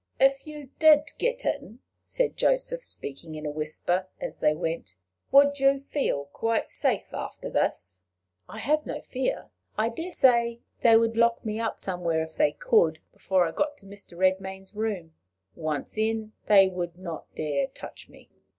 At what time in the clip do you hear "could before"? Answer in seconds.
12.51-13.47